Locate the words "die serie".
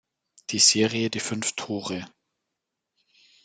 0.49-1.11